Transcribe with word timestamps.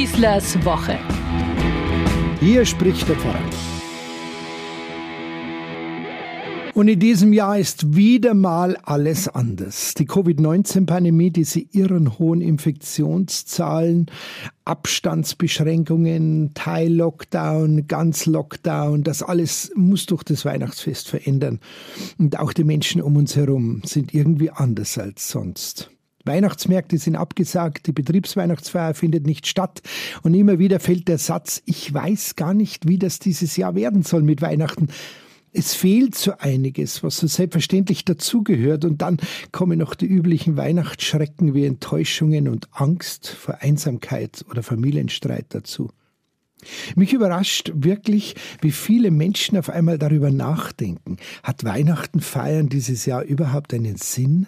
Schießlers 0.00 0.64
Woche. 0.64 0.98
Hier 2.40 2.64
spricht 2.64 3.06
der 3.06 3.16
Pfarrer. 3.16 3.38
Und 6.72 6.88
in 6.88 6.98
diesem 6.98 7.34
Jahr 7.34 7.58
ist 7.58 7.94
wieder 7.94 8.32
mal 8.32 8.78
alles 8.78 9.28
anders. 9.28 9.92
Die 9.92 10.06
Covid-19-Pandemie, 10.06 11.28
diese 11.28 11.60
irren 11.72 12.18
hohen 12.18 12.40
Infektionszahlen, 12.40 14.06
Abstandsbeschränkungen, 14.64 16.54
Teil-Lockdown, 16.54 17.86
ganz 17.86 18.24
Lockdown, 18.24 19.02
das 19.02 19.22
alles 19.22 19.70
muss 19.74 20.06
durch 20.06 20.22
das 20.22 20.46
Weihnachtsfest 20.46 21.10
verändern. 21.10 21.60
Und 22.16 22.38
auch 22.38 22.54
die 22.54 22.64
Menschen 22.64 23.02
um 23.02 23.16
uns 23.16 23.36
herum 23.36 23.82
sind 23.84 24.14
irgendwie 24.14 24.48
anders 24.48 24.96
als 24.96 25.28
sonst. 25.28 25.90
Weihnachtsmärkte 26.24 26.98
sind 26.98 27.16
abgesagt, 27.16 27.86
die 27.86 27.92
Betriebsweihnachtsfeier 27.92 28.94
findet 28.94 29.26
nicht 29.26 29.46
statt 29.46 29.80
und 30.22 30.34
immer 30.34 30.58
wieder 30.58 30.80
fällt 30.80 31.08
der 31.08 31.18
Satz, 31.18 31.62
ich 31.64 31.92
weiß 31.92 32.36
gar 32.36 32.54
nicht, 32.54 32.88
wie 32.88 32.98
das 32.98 33.18
dieses 33.18 33.56
Jahr 33.56 33.74
werden 33.74 34.02
soll 34.02 34.22
mit 34.22 34.42
Weihnachten. 34.42 34.88
Es 35.52 35.74
fehlt 35.74 36.14
so 36.14 36.32
einiges, 36.38 37.02
was 37.02 37.16
so 37.16 37.26
selbstverständlich 37.26 38.04
dazugehört 38.04 38.84
und 38.84 39.02
dann 39.02 39.16
kommen 39.50 39.78
noch 39.78 39.94
die 39.94 40.06
üblichen 40.06 40.56
Weihnachtsschrecken 40.56 41.54
wie 41.54 41.64
Enttäuschungen 41.64 42.46
und 42.46 42.68
Angst 42.72 43.28
vor 43.28 43.56
Einsamkeit 43.60 44.44
oder 44.48 44.62
Familienstreit 44.62 45.46
dazu. 45.48 45.90
Mich 46.94 47.12
überrascht 47.12 47.72
wirklich, 47.74 48.36
wie 48.60 48.70
viele 48.70 49.10
Menschen 49.10 49.56
auf 49.58 49.70
einmal 49.70 49.98
darüber 49.98 50.30
nachdenken. 50.30 51.16
Hat 51.42 51.64
Weihnachten 51.64 52.20
feiern 52.20 52.68
dieses 52.68 53.06
Jahr 53.06 53.22
überhaupt 53.22 53.74
einen 53.74 53.96
Sinn? 53.96 54.46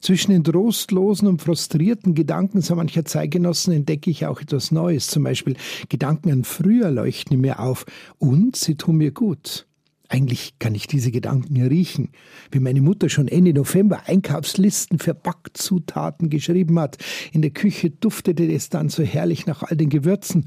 Zwischen 0.00 0.32
den 0.32 0.44
trostlosen 0.44 1.28
und 1.28 1.42
frustrierten 1.42 2.14
Gedanken 2.14 2.60
so 2.60 2.74
mancher 2.74 3.04
Zeitgenossen 3.04 3.72
entdecke 3.72 4.10
ich 4.10 4.26
auch 4.26 4.40
etwas 4.40 4.70
Neues. 4.70 5.08
Zum 5.08 5.22
Beispiel 5.22 5.56
Gedanken 5.88 6.30
an 6.30 6.44
früher 6.44 6.90
leuchten 6.90 7.40
mir 7.40 7.60
auf 7.60 7.86
und 8.18 8.56
sie 8.56 8.76
tun 8.76 8.96
mir 8.96 9.10
gut. 9.10 9.66
Eigentlich 10.08 10.58
kann 10.60 10.74
ich 10.74 10.86
diese 10.86 11.10
Gedanken 11.10 11.60
riechen, 11.60 12.10
wie 12.52 12.60
meine 12.60 12.80
Mutter 12.80 13.08
schon 13.08 13.26
Ende 13.26 13.52
November 13.52 14.02
Einkaufslisten 14.06 14.98
für 15.00 15.14
Backzutaten 15.14 16.30
geschrieben 16.30 16.78
hat. 16.78 16.98
In 17.32 17.42
der 17.42 17.50
Küche 17.50 17.90
duftete 17.90 18.46
es 18.52 18.68
dann 18.68 18.88
so 18.88 19.02
herrlich 19.02 19.46
nach 19.46 19.64
all 19.64 19.76
den 19.76 19.88
Gewürzen. 19.88 20.46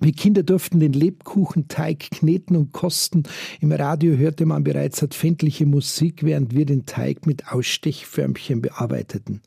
Wir 0.00 0.12
Kinder 0.12 0.42
durften 0.42 0.80
den 0.80 0.92
Lebkuchenteig 0.92 2.10
kneten 2.10 2.56
und 2.56 2.72
kosten. 2.72 3.24
Im 3.60 3.72
Radio 3.72 4.16
hörte 4.16 4.46
man 4.46 4.64
bereits 4.64 5.02
adventliche 5.02 5.66
Musik, 5.66 6.22
während 6.22 6.54
wir 6.54 6.66
den 6.66 6.86
Teig 6.86 7.26
mit 7.26 7.48
Ausstechförmchen 7.52 8.62
bearbeiteten. 8.62 9.40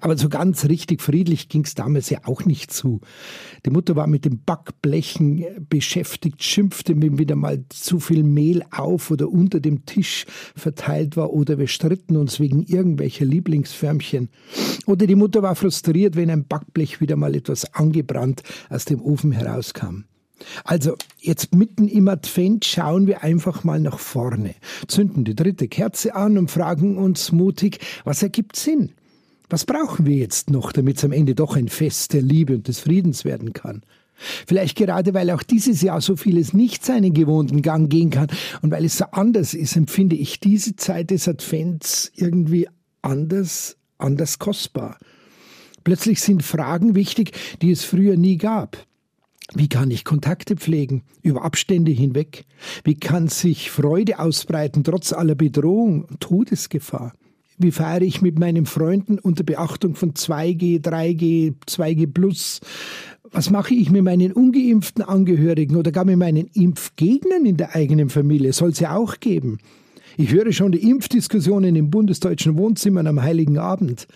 Aber 0.00 0.16
so 0.16 0.28
ganz 0.28 0.66
richtig 0.66 1.00
friedlich 1.02 1.48
ging 1.48 1.64
es 1.64 1.74
damals 1.74 2.10
ja 2.10 2.20
auch 2.24 2.44
nicht 2.44 2.72
zu. 2.72 3.00
Die 3.64 3.70
Mutter 3.70 3.96
war 3.96 4.06
mit 4.06 4.24
dem 4.24 4.42
Backblechen 4.44 5.44
beschäftigt, 5.68 6.42
schimpfte, 6.42 7.00
wenn 7.00 7.18
wieder 7.18 7.36
mal 7.36 7.64
zu 7.68 8.00
viel 8.00 8.22
Mehl 8.22 8.62
auf 8.70 9.10
oder 9.10 9.28
unter 9.28 9.60
dem 9.60 9.86
Tisch 9.86 10.26
verteilt 10.56 11.16
war 11.16 11.32
oder 11.32 11.58
wir 11.58 11.68
stritten 11.68 12.16
uns 12.16 12.40
wegen 12.40 12.62
irgendwelcher 12.62 13.24
Lieblingsförmchen. 13.24 14.28
Oder 14.86 15.06
die 15.06 15.14
Mutter 15.14 15.42
war 15.42 15.54
frustriert, 15.54 16.16
wenn 16.16 16.30
ein 16.30 16.46
Backblech 16.46 17.00
wieder 17.00 17.16
mal 17.16 17.34
etwas 17.34 17.74
angebrannt 17.74 18.42
aus 18.68 18.84
dem 18.84 19.00
Ofen 19.00 19.32
herauskam. 19.32 20.04
Also, 20.64 20.96
jetzt 21.18 21.54
mitten 21.54 21.86
im 21.86 22.08
Advent 22.08 22.64
schauen 22.64 23.06
wir 23.06 23.22
einfach 23.22 23.62
mal 23.62 23.78
nach 23.78 23.98
vorne, 23.98 24.54
zünden 24.88 25.24
die 25.24 25.34
dritte 25.34 25.68
Kerze 25.68 26.14
an 26.14 26.38
und 26.38 26.50
fragen 26.50 26.96
uns 26.96 27.30
mutig, 27.32 27.78
was 28.04 28.22
ergibt 28.22 28.56
Sinn? 28.56 28.92
Was 29.50 29.64
brauchen 29.64 30.06
wir 30.06 30.16
jetzt 30.16 30.48
noch, 30.48 30.72
damit 30.72 30.98
es 30.98 31.04
am 31.04 31.10
Ende 31.10 31.34
doch 31.34 31.56
ein 31.56 31.68
Fest 31.68 32.12
der 32.12 32.22
Liebe 32.22 32.54
und 32.54 32.68
des 32.68 32.78
Friedens 32.78 33.24
werden 33.24 33.52
kann? 33.52 33.82
Vielleicht 34.46 34.76
gerade, 34.76 35.12
weil 35.12 35.30
auch 35.30 35.42
dieses 35.42 35.82
Jahr 35.82 36.00
so 36.00 36.14
vieles 36.14 36.52
nicht 36.52 36.84
seinen 36.84 37.14
gewohnten 37.14 37.60
Gang 37.60 37.90
gehen 37.90 38.10
kann 38.10 38.28
und 38.62 38.70
weil 38.70 38.84
es 38.84 38.98
so 38.98 39.06
anders 39.06 39.54
ist, 39.54 39.76
empfinde 39.76 40.14
ich 40.14 40.38
diese 40.38 40.76
Zeit 40.76 41.10
des 41.10 41.26
Advents 41.26 42.12
irgendwie 42.14 42.68
anders, 43.02 43.76
anders 43.98 44.38
kostbar. 44.38 44.98
Plötzlich 45.82 46.20
sind 46.20 46.44
Fragen 46.44 46.94
wichtig, 46.94 47.32
die 47.60 47.72
es 47.72 47.82
früher 47.82 48.16
nie 48.16 48.36
gab. 48.36 48.76
Wie 49.54 49.68
kann 49.68 49.90
ich 49.90 50.04
Kontakte 50.04 50.54
pflegen 50.54 51.02
über 51.22 51.44
Abstände 51.44 51.90
hinweg? 51.90 52.44
Wie 52.84 52.94
kann 52.94 53.26
sich 53.26 53.72
Freude 53.72 54.20
ausbreiten 54.20 54.84
trotz 54.84 55.12
aller 55.12 55.34
Bedrohung 55.34 56.04
und 56.04 56.20
Todesgefahr? 56.20 57.14
Wie 57.62 57.72
feiere 57.72 58.00
ich 58.00 58.22
mit 58.22 58.38
meinen 58.38 58.64
Freunden 58.64 59.18
unter 59.18 59.44
Beachtung 59.44 59.94
von 59.94 60.14
2G, 60.14 60.80
3G, 60.80 61.52
2G 61.68 62.06
plus? 62.06 62.60
Was 63.32 63.50
mache 63.50 63.74
ich 63.74 63.90
mit 63.90 64.02
meinen 64.02 64.32
ungeimpften 64.32 65.04
Angehörigen 65.04 65.76
oder 65.76 65.92
gar 65.92 66.06
mit 66.06 66.16
meinen 66.16 66.46
Impfgegnern 66.54 67.44
in 67.44 67.58
der 67.58 67.76
eigenen 67.76 68.08
Familie? 68.08 68.54
Soll 68.54 68.70
es 68.70 68.80
ja 68.80 68.96
auch 68.96 69.20
geben. 69.20 69.58
Ich 70.16 70.32
höre 70.32 70.52
schon 70.52 70.72
die 70.72 70.88
Impfdiskussionen 70.88 71.76
im 71.76 71.90
bundesdeutschen 71.90 72.56
Wohnzimmern 72.56 73.06
am 73.06 73.20
Heiligen 73.20 73.58
Abend. 73.58 74.08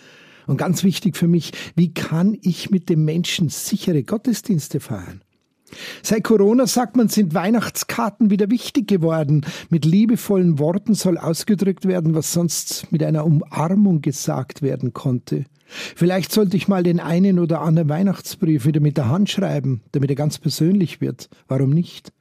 Und 0.47 0.57
ganz 0.57 0.83
wichtig 0.83 1.15
für 1.15 1.27
mich, 1.27 1.51
wie 1.75 1.93
kann 1.93 2.35
ich 2.41 2.71
mit 2.71 2.89
den 2.89 3.05
Menschen 3.05 3.49
sichere 3.49 4.01
Gottesdienste 4.01 4.79
feiern? 4.79 5.21
Seit 6.03 6.23
Corona, 6.23 6.67
sagt 6.67 6.95
man, 6.95 7.07
sind 7.07 7.33
Weihnachtskarten 7.33 8.29
wieder 8.29 8.49
wichtig 8.49 8.87
geworden. 8.87 9.45
Mit 9.69 9.85
liebevollen 9.85 10.59
Worten 10.59 10.93
soll 10.93 11.17
ausgedrückt 11.17 11.87
werden, 11.87 12.13
was 12.15 12.33
sonst 12.33 12.91
mit 12.91 13.03
einer 13.03 13.25
Umarmung 13.25 14.01
gesagt 14.01 14.61
werden 14.61 14.93
konnte. 14.93 15.45
Vielleicht 15.67 16.31
sollte 16.31 16.57
ich 16.57 16.67
mal 16.67 16.83
den 16.83 16.99
einen 16.99 17.39
oder 17.39 17.61
anderen 17.61 17.89
Weihnachtsbrief 17.89 18.65
wieder 18.65 18.79
mit 18.79 18.97
der 18.97 19.09
Hand 19.09 19.29
schreiben, 19.29 19.81
damit 19.91 20.09
er 20.11 20.15
ganz 20.15 20.37
persönlich 20.37 21.01
wird. 21.01 21.29
Warum 21.47 21.71
nicht? 21.71 22.11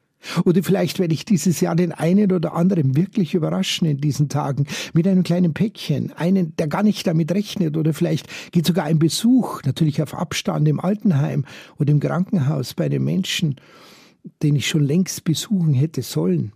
Oder 0.45 0.63
vielleicht 0.63 0.99
werde 0.99 1.15
ich 1.15 1.25
dieses 1.25 1.61
Jahr 1.61 1.77
den 1.77 1.93
einen 1.93 2.33
oder 2.33 2.55
anderen 2.55 2.97
wirklich 2.97 3.35
überraschen 3.35 3.87
in 3.87 3.99
diesen 3.99 4.29
Tagen 4.29 4.67
mit 4.93 5.07
einem 5.07 5.23
kleinen 5.23 5.55
Päckchen, 5.55 6.13
einen, 6.13 6.57
der 6.57 6.69
gar 6.69 6.83
nicht 6.83 7.07
damit 7.07 7.33
rechnet. 7.33 7.77
Oder 7.77 7.95
vielleicht 7.95 8.29
geht 8.53 8.67
sogar 8.67 8.85
ein 8.85 8.99
Besuch, 8.99 9.63
natürlich 9.65 10.03
auf 10.03 10.15
Abstand 10.15 10.69
im 10.69 10.81
Altenheim 10.81 11.45
oder 11.79 11.93
im 11.93 12.01
Krankenhaus 12.01 12.75
bei 12.75 12.89
den 12.89 13.05
Menschen, 13.05 13.57
den 14.43 14.57
ich 14.57 14.69
schon 14.69 14.85
längst 14.85 15.25
besuchen 15.25 15.75
hätte 15.75 16.03
sollen. 16.03 16.53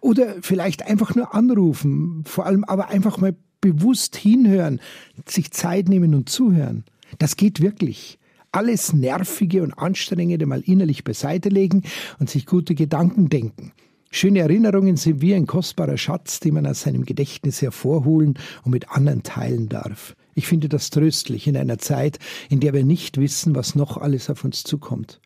Oder 0.00 0.36
vielleicht 0.40 0.86
einfach 0.86 1.14
nur 1.14 1.34
anrufen, 1.34 2.22
vor 2.26 2.46
allem 2.46 2.64
aber 2.64 2.88
einfach 2.88 3.18
mal 3.18 3.34
bewusst 3.60 4.16
hinhören, 4.16 4.80
sich 5.26 5.50
Zeit 5.50 5.88
nehmen 5.88 6.14
und 6.14 6.28
zuhören. 6.28 6.84
Das 7.18 7.36
geht 7.36 7.60
wirklich 7.60 8.18
alles 8.52 8.92
Nervige 8.92 9.62
und 9.62 9.74
Anstrengende 9.74 10.46
mal 10.46 10.60
innerlich 10.60 11.04
beiseite 11.04 11.48
legen 11.48 11.82
und 12.18 12.28
sich 12.28 12.46
gute 12.46 12.74
Gedanken 12.74 13.28
denken. 13.28 13.72
Schöne 14.12 14.40
Erinnerungen 14.40 14.96
sind 14.96 15.20
wie 15.20 15.34
ein 15.34 15.46
kostbarer 15.46 15.96
Schatz, 15.96 16.40
den 16.40 16.54
man 16.54 16.66
aus 16.66 16.80
seinem 16.80 17.04
Gedächtnis 17.04 17.62
hervorholen 17.62 18.34
und 18.64 18.72
mit 18.72 18.90
anderen 18.90 19.22
teilen 19.22 19.68
darf. 19.68 20.16
Ich 20.34 20.48
finde 20.48 20.68
das 20.68 20.90
tröstlich 20.90 21.46
in 21.46 21.56
einer 21.56 21.78
Zeit, 21.78 22.18
in 22.48 22.58
der 22.58 22.72
wir 22.72 22.84
nicht 22.84 23.18
wissen, 23.18 23.54
was 23.54 23.76
noch 23.76 23.98
alles 23.98 24.28
auf 24.28 24.44
uns 24.44 24.64
zukommt. 24.64 25.20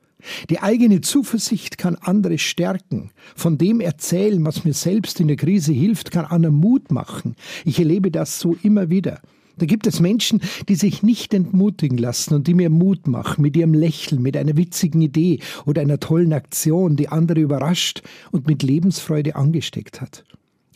Die 0.50 0.60
eigene 0.60 1.00
Zuversicht 1.00 1.78
kann 1.78 1.96
andere 1.96 2.38
stärken. 2.38 3.10
Von 3.34 3.56
dem 3.56 3.80
erzählen, 3.80 4.44
was 4.44 4.64
mir 4.64 4.74
selbst 4.74 5.20
in 5.20 5.28
der 5.28 5.36
Krise 5.36 5.72
hilft, 5.72 6.10
kann 6.10 6.24
anderen 6.26 6.56
Mut 6.56 6.90
machen. 6.90 7.36
Ich 7.64 7.78
erlebe 7.78 8.10
das 8.10 8.38
so 8.38 8.56
immer 8.62 8.90
wieder. 8.90 9.20
Da 9.58 9.66
gibt 9.66 9.86
es 9.86 10.00
Menschen, 10.00 10.40
die 10.68 10.74
sich 10.74 11.02
nicht 11.02 11.32
entmutigen 11.32 11.98
lassen 11.98 12.34
und 12.34 12.46
die 12.46 12.54
mir 12.54 12.70
Mut 12.70 13.06
machen 13.06 13.42
mit 13.42 13.56
ihrem 13.56 13.74
Lächeln, 13.74 14.20
mit 14.20 14.36
einer 14.36 14.56
witzigen 14.56 15.00
Idee 15.00 15.40
oder 15.64 15.82
einer 15.82 16.00
tollen 16.00 16.32
Aktion, 16.32 16.96
die 16.96 17.08
andere 17.08 17.40
überrascht 17.40 18.02
und 18.32 18.46
mit 18.46 18.62
Lebensfreude 18.62 19.36
angesteckt 19.36 20.00
hat. 20.00 20.24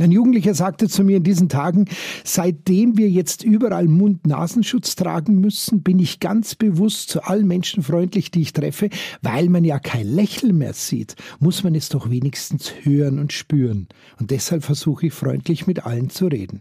Ein 0.00 0.12
Jugendlicher 0.12 0.54
sagte 0.54 0.88
zu 0.88 1.02
mir 1.02 1.16
in 1.16 1.24
diesen 1.24 1.48
Tagen, 1.48 1.86
seitdem 2.22 2.96
wir 2.96 3.10
jetzt 3.10 3.42
überall 3.42 3.88
Mund-Nasenschutz 3.88 4.94
tragen 4.94 5.40
müssen, 5.40 5.82
bin 5.82 5.98
ich 5.98 6.20
ganz 6.20 6.54
bewusst 6.54 7.08
zu 7.08 7.24
allen 7.24 7.48
Menschen 7.48 7.82
freundlich, 7.82 8.30
die 8.30 8.42
ich 8.42 8.52
treffe, 8.52 8.90
weil 9.22 9.48
man 9.48 9.64
ja 9.64 9.80
kein 9.80 10.06
Lächeln 10.06 10.56
mehr 10.56 10.72
sieht, 10.72 11.16
muss 11.40 11.64
man 11.64 11.74
es 11.74 11.88
doch 11.88 12.10
wenigstens 12.10 12.72
hören 12.82 13.18
und 13.18 13.32
spüren. 13.32 13.88
Und 14.20 14.30
deshalb 14.30 14.62
versuche 14.62 15.08
ich 15.08 15.12
freundlich 15.12 15.66
mit 15.66 15.84
allen 15.84 16.10
zu 16.10 16.28
reden. 16.28 16.60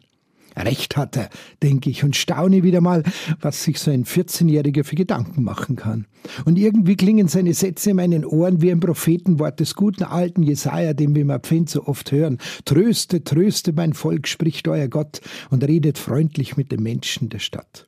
Recht 0.57 0.97
hat 0.97 1.15
er, 1.15 1.29
denke 1.61 1.89
ich, 1.89 2.03
und 2.03 2.15
staune 2.15 2.63
wieder 2.63 2.81
mal, 2.81 3.03
was 3.41 3.63
sich 3.63 3.79
so 3.79 3.91
ein 3.91 4.05
14-Jähriger 4.05 4.83
für 4.83 4.95
Gedanken 4.95 5.43
machen 5.43 5.75
kann. 5.75 6.07
Und 6.45 6.57
irgendwie 6.57 6.95
klingen 6.95 7.27
seine 7.27 7.53
Sätze 7.53 7.91
in 7.91 7.97
meinen 7.97 8.25
Ohren 8.25 8.61
wie 8.61 8.71
ein 8.71 8.79
Prophetenwort 8.79 9.59
des 9.59 9.75
guten 9.75 10.03
alten 10.03 10.43
Jesaja, 10.43 10.93
den 10.93 11.15
wir 11.15 11.21
im 11.21 11.31
Advent 11.31 11.69
so 11.69 11.85
oft 11.85 12.11
hören. 12.11 12.37
Tröste, 12.65 13.23
tröste 13.23 13.73
mein 13.73 13.93
Volk, 13.93 14.27
spricht 14.27 14.67
euer 14.67 14.87
Gott 14.87 15.21
und 15.49 15.63
redet 15.63 15.97
freundlich 15.97 16.57
mit 16.57 16.71
den 16.71 16.83
Menschen 16.83 17.29
der 17.29 17.39
Stadt. 17.39 17.87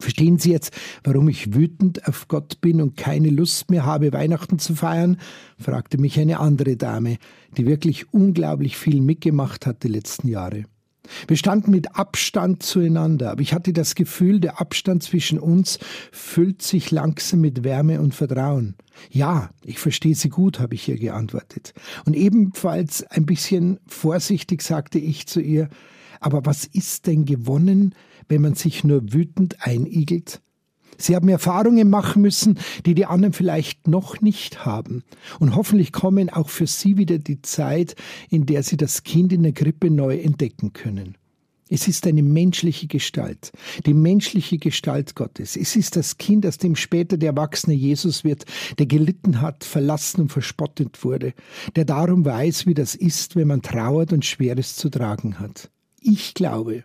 Verstehen 0.00 0.38
Sie 0.38 0.50
jetzt, 0.50 0.72
warum 1.04 1.28
ich 1.28 1.54
wütend 1.54 2.08
auf 2.08 2.26
Gott 2.26 2.60
bin 2.60 2.80
und 2.80 2.96
keine 2.96 3.28
Lust 3.28 3.70
mehr 3.70 3.84
habe, 3.84 4.12
Weihnachten 4.12 4.58
zu 4.58 4.74
feiern? 4.74 5.18
fragte 5.58 5.98
mich 5.98 6.18
eine 6.18 6.40
andere 6.40 6.76
Dame, 6.76 7.18
die 7.56 7.66
wirklich 7.66 8.12
unglaublich 8.12 8.76
viel 8.76 9.00
mitgemacht 9.00 9.66
hat 9.66 9.82
die 9.82 9.88
letzten 9.88 10.28
Jahre. 10.28 10.64
Wir 11.26 11.36
standen 11.36 11.70
mit 11.70 11.96
Abstand 11.96 12.62
zueinander, 12.62 13.32
aber 13.32 13.40
ich 13.40 13.52
hatte 13.54 13.72
das 13.72 13.94
Gefühl, 13.94 14.40
der 14.40 14.60
Abstand 14.60 15.02
zwischen 15.02 15.38
uns 15.38 15.78
füllt 16.10 16.62
sich 16.62 16.90
langsam 16.90 17.40
mit 17.40 17.64
Wärme 17.64 18.00
und 18.00 18.14
Vertrauen. 18.14 18.76
Ja, 19.10 19.50
ich 19.64 19.78
verstehe 19.78 20.14
Sie 20.14 20.28
gut, 20.28 20.60
habe 20.60 20.74
ich 20.74 20.88
ihr 20.88 20.98
geantwortet. 20.98 21.74
Und 22.04 22.14
ebenfalls 22.14 23.04
ein 23.04 23.26
bisschen 23.26 23.78
vorsichtig 23.86 24.62
sagte 24.62 24.98
ich 24.98 25.26
zu 25.26 25.40
ihr, 25.40 25.68
aber 26.20 26.46
was 26.46 26.64
ist 26.66 27.06
denn 27.06 27.24
gewonnen, 27.24 27.94
wenn 28.28 28.42
man 28.42 28.54
sich 28.54 28.84
nur 28.84 29.12
wütend 29.12 29.56
einigelt? 29.66 30.40
Sie 31.02 31.16
haben 31.16 31.28
Erfahrungen 31.28 31.90
machen 31.90 32.22
müssen, 32.22 32.58
die 32.86 32.94
die 32.94 33.06
anderen 33.06 33.32
vielleicht 33.32 33.88
noch 33.88 34.20
nicht 34.20 34.64
haben. 34.64 35.02
Und 35.40 35.56
hoffentlich 35.56 35.92
kommen 35.92 36.30
auch 36.30 36.48
für 36.48 36.66
Sie 36.66 36.96
wieder 36.96 37.18
die 37.18 37.42
Zeit, 37.42 37.96
in 38.30 38.46
der 38.46 38.62
Sie 38.62 38.76
das 38.76 39.02
Kind 39.02 39.32
in 39.32 39.42
der 39.42 39.52
Krippe 39.52 39.90
neu 39.90 40.16
entdecken 40.18 40.72
können. 40.72 41.16
Es 41.74 41.88
ist 41.88 42.06
eine 42.06 42.22
menschliche 42.22 42.86
Gestalt, 42.86 43.50
die 43.86 43.94
menschliche 43.94 44.58
Gestalt 44.58 45.14
Gottes. 45.14 45.56
Es 45.56 45.74
ist 45.74 45.96
das 45.96 46.18
Kind, 46.18 46.44
aus 46.44 46.58
dem 46.58 46.76
später 46.76 47.16
der 47.16 47.30
erwachsene 47.30 47.74
Jesus 47.74 48.24
wird, 48.24 48.44
der 48.78 48.84
gelitten 48.84 49.40
hat, 49.40 49.64
verlassen 49.64 50.20
und 50.20 50.32
verspottet 50.32 51.02
wurde, 51.02 51.32
der 51.74 51.86
darum 51.86 52.26
weiß, 52.26 52.66
wie 52.66 52.74
das 52.74 52.94
ist, 52.94 53.36
wenn 53.36 53.48
man 53.48 53.62
trauert 53.62 54.12
und 54.12 54.26
Schweres 54.26 54.76
zu 54.76 54.90
tragen 54.90 55.38
hat. 55.38 55.70
Ich 55.98 56.34
glaube, 56.34 56.84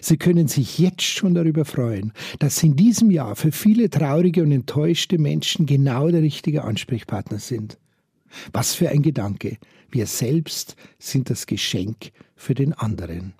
Sie 0.00 0.16
können 0.16 0.48
sich 0.48 0.78
jetzt 0.78 1.02
schon 1.02 1.34
darüber 1.34 1.64
freuen, 1.64 2.12
dass 2.38 2.58
Sie 2.58 2.68
in 2.68 2.76
diesem 2.76 3.10
Jahr 3.10 3.36
für 3.36 3.52
viele 3.52 3.90
traurige 3.90 4.42
und 4.42 4.52
enttäuschte 4.52 5.18
Menschen 5.18 5.66
genau 5.66 6.08
der 6.08 6.22
richtige 6.22 6.64
Ansprechpartner 6.64 7.38
sind. 7.38 7.78
Was 8.52 8.74
für 8.74 8.88
ein 8.88 9.02
Gedanke. 9.02 9.58
Wir 9.90 10.06
selbst 10.06 10.76
sind 10.98 11.28
das 11.28 11.46
Geschenk 11.46 12.12
für 12.34 12.54
den 12.54 12.72
anderen. 12.72 13.34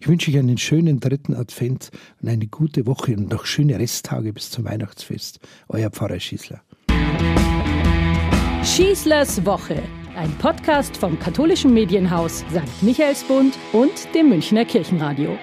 Ich 0.00 0.08
wünsche 0.08 0.30
euch 0.30 0.38
einen 0.38 0.58
schönen 0.58 1.00
dritten 1.00 1.34
Advent 1.34 1.90
und 2.20 2.28
eine 2.28 2.46
gute 2.46 2.86
Woche 2.86 3.16
und 3.16 3.30
noch 3.30 3.46
schöne 3.46 3.78
Resttage 3.78 4.32
bis 4.32 4.50
zum 4.50 4.64
Weihnachtsfest. 4.64 5.40
Euer 5.68 5.90
Pfarrer 5.90 6.20
Schießler. 6.20 6.60
Schießlers 8.64 9.44
Woche, 9.46 9.82
ein 10.14 10.30
Podcast 10.38 10.96
vom 10.96 11.18
katholischen 11.18 11.72
Medienhaus 11.72 12.40
St. 12.50 12.82
Michaelsbund 12.82 13.56
und 13.72 13.92
dem 14.14 14.28
Münchner 14.28 14.64
Kirchenradio. 14.64 15.38